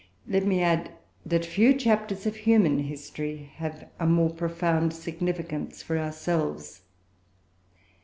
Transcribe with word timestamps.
Let 0.27 0.47
me 0.47 0.63
add, 0.63 0.93
that 1.27 1.45
few 1.45 1.75
chapters 1.75 2.25
of 2.25 2.35
human 2.35 2.79
history 2.79 3.51
have 3.57 3.87
a 3.99 4.07
more 4.07 4.33
profound 4.33 4.93
significance 4.95 5.83
for 5.83 5.95
ourselves. 5.99 6.81